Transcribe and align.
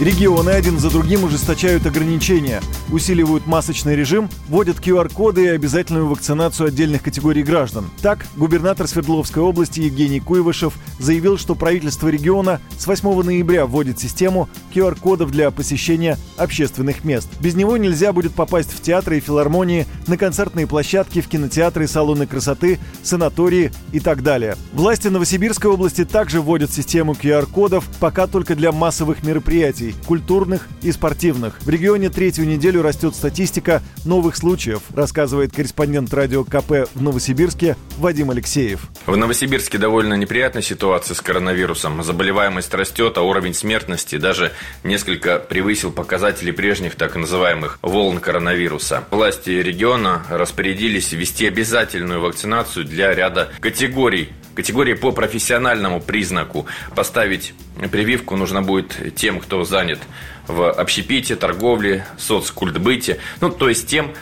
Регионы 0.00 0.50
один 0.50 0.80
за 0.80 0.90
другим 0.90 1.22
ужесточают 1.22 1.86
ограничения, 1.86 2.60
усиливают 2.90 3.46
масочный 3.46 3.94
режим, 3.94 4.28
вводят 4.48 4.80
QR-коды 4.80 5.44
и 5.44 5.48
обязательную 5.48 6.08
вакцинацию 6.08 6.66
отдельных 6.66 7.00
категорий 7.00 7.44
граждан. 7.44 7.88
Так, 8.02 8.26
губернатор 8.34 8.88
Свердловской 8.88 9.40
области 9.40 9.78
Евгений 9.78 10.18
Куйвышев 10.18 10.74
заявил, 10.98 11.38
что 11.38 11.54
правительство 11.54 12.08
региона 12.08 12.60
с 12.76 12.88
8 12.88 13.22
ноября 13.22 13.66
вводит 13.66 14.00
систему 14.00 14.48
QR-кодов 14.74 15.30
для 15.30 15.52
посещения 15.52 16.18
общественных 16.38 17.04
мест. 17.04 17.28
Без 17.38 17.54
него 17.54 17.76
нельзя 17.76 18.12
будет 18.12 18.34
попасть 18.34 18.72
в 18.72 18.82
театры 18.82 19.18
и 19.18 19.20
филармонии, 19.20 19.86
на 20.08 20.18
концертные 20.18 20.66
площадки, 20.66 21.20
в 21.20 21.28
кинотеатры, 21.28 21.86
салоны 21.86 22.26
красоты, 22.26 22.80
санатории 23.04 23.70
и 23.92 24.00
так 24.00 24.24
далее. 24.24 24.56
Власти 24.72 25.06
Новосибирской 25.06 25.70
области 25.70 26.04
также 26.04 26.40
вводят 26.40 26.72
систему 26.72 27.12
QR-кодов, 27.12 27.84
пока 28.00 28.26
только 28.26 28.56
для 28.56 28.72
массовых 28.72 29.22
мероприятий 29.22 29.83
мероприятий– 29.84 29.94
культурных 30.06 30.66
и 30.82 30.92
спортивных. 30.92 31.60
В 31.60 31.68
регионе 31.68 32.10
третью 32.10 32.46
неделю 32.46 32.82
растет 32.82 33.14
статистика 33.14 33.82
новых 34.04 34.36
случаев, 34.36 34.82
рассказывает 34.94 35.54
корреспондент 35.54 36.12
радио 36.12 36.44
КП 36.44 36.88
в 36.94 37.02
Новосибирске 37.02 37.76
Вадим 37.98 38.30
Алексеев. 38.30 38.80
В 39.06 39.16
Новосибирске 39.16 39.78
довольно 39.78 40.14
неприятная 40.14 40.62
ситуация 40.62 41.14
с 41.14 41.20
коронавирусом. 41.20 42.02
Заболеваемость 42.02 42.72
растет, 42.74 43.18
а 43.18 43.22
уровень 43.22 43.54
смертности 43.54 44.16
даже 44.16 44.52
несколько 44.82 45.38
превысил 45.38 45.90
показатели 45.90 46.50
прежних 46.50 46.94
так 46.94 47.16
называемых 47.16 47.78
волн 47.82 48.18
коронавируса. 48.18 49.04
Власти 49.10 49.50
региона 49.50 50.24
распорядились 50.28 51.12
ввести 51.12 51.46
обязательную 51.46 52.20
вакцинацию 52.20 52.84
для 52.84 53.14
ряда 53.14 53.50
категорий 53.60 54.30
категории 54.54 54.94
по 54.94 55.12
профессиональному 55.12 56.00
признаку. 56.00 56.66
Поставить 56.94 57.54
прививку 57.90 58.36
нужно 58.36 58.62
будет 58.62 59.14
тем, 59.14 59.40
кто 59.40 59.64
занят 59.64 60.00
в 60.46 60.70
общепите, 60.70 61.36
торговле, 61.36 62.06
соцкультбыте, 62.18 63.18
ну, 63.40 63.50
то 63.50 63.68
есть 63.68 63.88
тем, 63.88 64.12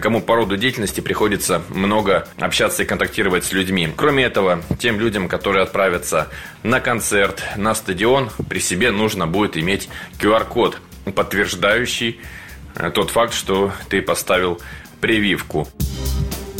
кому 0.00 0.20
по 0.20 0.36
роду 0.36 0.56
деятельности 0.56 1.00
приходится 1.00 1.62
много 1.68 2.28
общаться 2.38 2.82
и 2.82 2.86
контактировать 2.86 3.44
с 3.44 3.52
людьми. 3.52 3.92
Кроме 3.94 4.24
этого, 4.24 4.62
тем 4.78 4.98
людям, 5.00 5.28
которые 5.28 5.62
отправятся 5.64 6.28
на 6.62 6.80
концерт, 6.80 7.42
на 7.56 7.74
стадион, 7.74 8.30
при 8.48 8.58
себе 8.58 8.90
нужно 8.90 9.26
будет 9.26 9.56
иметь 9.56 9.88
QR-код, 10.18 10.78
подтверждающий 11.14 12.20
э, 12.74 12.90
тот 12.90 13.10
факт, 13.10 13.34
что 13.34 13.72
ты 13.88 14.02
поставил 14.02 14.60
прививку. 15.00 15.68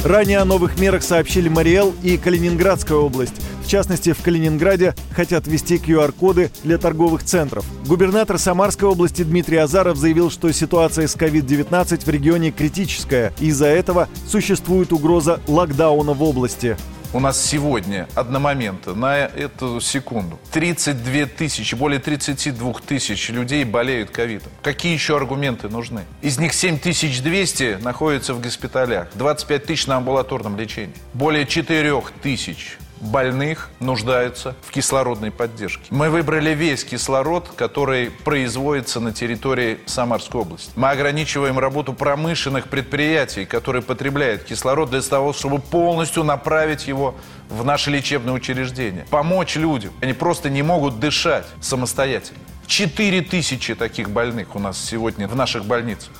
Ранее 0.04 0.38
о 0.38 0.44
новых 0.44 0.78
мерах 0.78 1.02
сообщили 1.02 1.48
Мариэл 1.48 1.94
и 2.02 2.16
Калининградская 2.16 2.96
область. 2.96 3.34
В 3.64 3.68
частности, 3.68 4.12
в 4.12 4.22
Калининграде 4.22 4.94
хотят 5.12 5.48
ввести 5.48 5.76
QR-коды 5.76 6.52
для 6.62 6.78
торговых 6.78 7.24
центров. 7.24 7.64
Губернатор 7.86 8.38
Самарской 8.38 8.88
области 8.88 9.22
Дмитрий 9.22 9.56
Азаров 9.56 9.96
заявил, 9.96 10.30
что 10.30 10.52
ситуация 10.52 11.08
с 11.08 11.16
COVID-19 11.16 12.04
в 12.04 12.08
регионе 12.08 12.52
критическая. 12.52 13.32
Из-за 13.40 13.66
этого 13.66 14.08
существует 14.28 14.92
угроза 14.92 15.40
локдауна 15.48 16.12
в 16.12 16.22
области. 16.22 16.76
У 17.16 17.18
нас 17.18 17.42
сегодня 17.42 18.06
одномоментно 18.14 18.94
на 18.94 19.16
эту 19.16 19.80
секунду 19.80 20.38
32 20.52 21.24
тысячи, 21.24 21.74
более 21.74 21.98
32 21.98 22.74
тысяч 22.86 23.30
людей 23.30 23.64
болеют 23.64 24.10
ковидом. 24.10 24.52
Какие 24.62 24.92
еще 24.92 25.16
аргументы 25.16 25.70
нужны? 25.70 26.02
Из 26.20 26.38
них 26.38 26.52
7200 26.52 27.78
находятся 27.80 28.34
в 28.34 28.42
госпиталях, 28.42 29.08
25 29.14 29.64
тысяч 29.64 29.86
на 29.86 29.96
амбулаторном 29.96 30.58
лечении. 30.58 30.94
Более 31.14 31.46
4 31.46 32.02
тысяч 32.22 32.76
больных 33.00 33.70
нуждаются 33.80 34.54
в 34.62 34.70
кислородной 34.70 35.30
поддержке. 35.30 35.84
Мы 35.90 36.10
выбрали 36.10 36.50
весь 36.50 36.84
кислород, 36.84 37.50
который 37.56 38.10
производится 38.10 39.00
на 39.00 39.12
территории 39.12 39.78
Самарской 39.86 40.40
области. 40.40 40.70
Мы 40.76 40.90
ограничиваем 40.90 41.58
работу 41.58 41.92
промышленных 41.92 42.68
предприятий, 42.68 43.44
которые 43.44 43.82
потребляют 43.82 44.44
кислород 44.44 44.90
для 44.90 45.02
того, 45.02 45.32
чтобы 45.32 45.58
полностью 45.58 46.24
направить 46.24 46.86
его 46.86 47.14
в 47.48 47.64
наши 47.64 47.90
лечебные 47.90 48.34
учреждения. 48.34 49.06
Помочь 49.10 49.56
людям. 49.56 49.92
Они 50.00 50.12
просто 50.12 50.50
не 50.50 50.62
могут 50.62 50.98
дышать 50.98 51.46
самостоятельно. 51.60 52.40
Четыре 52.66 53.20
тысячи 53.22 53.74
таких 53.74 54.10
больных 54.10 54.56
у 54.56 54.58
нас 54.58 54.82
сегодня 54.82 55.28
в 55.28 55.36
наших 55.36 55.64
больницах. 55.64 56.12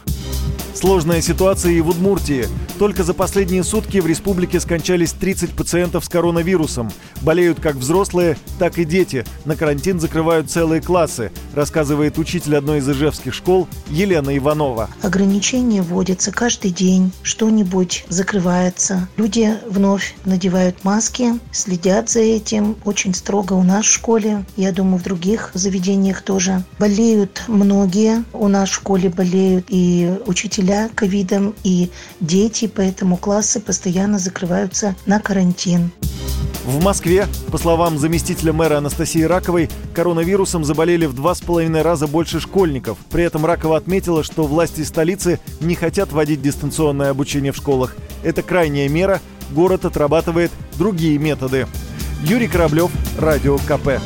Сложная 0.76 1.22
ситуация 1.22 1.72
и 1.72 1.80
в 1.80 1.88
Удмуртии. 1.88 2.46
Только 2.78 3.02
за 3.02 3.14
последние 3.14 3.64
сутки 3.64 3.96
в 3.96 4.06
республике 4.06 4.60
скончались 4.60 5.12
30 5.12 5.52
пациентов 5.52 6.04
с 6.04 6.08
коронавирусом. 6.10 6.90
Болеют 7.22 7.60
как 7.60 7.76
взрослые, 7.76 8.36
так 8.58 8.78
и 8.78 8.84
дети. 8.84 9.24
На 9.46 9.56
карантин 9.56 9.98
закрывают 9.98 10.50
целые 10.50 10.82
классы, 10.82 11.32
рассказывает 11.54 12.18
учитель 12.18 12.56
одной 12.56 12.80
из 12.80 12.88
ижевских 12.90 13.32
школ 13.32 13.66
Елена 13.88 14.36
Иванова. 14.36 14.90
Ограничения 15.00 15.80
вводятся 15.80 16.30
каждый 16.30 16.72
день, 16.72 17.10
что-нибудь 17.22 18.04
закрывается. 18.10 19.08
Люди 19.16 19.54
вновь 19.66 20.14
надевают 20.26 20.84
маски, 20.84 21.40
следят 21.52 22.10
за 22.10 22.20
этим 22.20 22.76
очень 22.84 23.14
строго 23.14 23.54
у 23.54 23.62
нас 23.62 23.86
в 23.86 23.92
школе. 23.92 24.44
Я 24.58 24.72
думаю, 24.72 24.98
в 24.98 25.04
других 25.04 25.52
заведениях 25.54 26.20
тоже. 26.20 26.62
Болеют 26.78 27.44
многие. 27.48 28.24
У 28.34 28.48
нас 28.48 28.68
в 28.68 28.74
школе 28.74 29.08
болеют 29.08 29.68
и 29.70 30.12
учителя 30.26 30.65
учителя 30.66 30.90
ковидом 30.94 31.54
и 31.62 31.90
дети, 32.20 32.66
поэтому 32.74 33.16
классы 33.16 33.60
постоянно 33.60 34.18
закрываются 34.18 34.94
на 35.06 35.20
карантин. 35.20 35.92
В 36.64 36.82
Москве, 36.82 37.28
по 37.52 37.58
словам 37.58 37.96
заместителя 37.98 38.52
мэра 38.52 38.78
Анастасии 38.78 39.22
Раковой, 39.22 39.70
коронавирусом 39.94 40.64
заболели 40.64 41.06
в 41.06 41.14
два 41.14 41.34
с 41.34 41.40
половиной 41.40 41.82
раза 41.82 42.08
больше 42.08 42.40
школьников. 42.40 42.98
При 43.10 43.22
этом 43.22 43.46
Ракова 43.46 43.76
отметила, 43.76 44.24
что 44.24 44.44
власти 44.44 44.82
столицы 44.82 45.38
не 45.60 45.76
хотят 45.76 46.10
вводить 46.10 46.42
дистанционное 46.42 47.10
обучение 47.10 47.52
в 47.52 47.56
школах. 47.56 47.94
Это 48.24 48.42
крайняя 48.42 48.88
мера, 48.88 49.20
город 49.52 49.84
отрабатывает 49.84 50.50
другие 50.76 51.18
методы. 51.18 51.68
Юрий 52.24 52.48
Кораблев, 52.48 52.90
Радио 53.16 53.58
КП. 53.58 54.00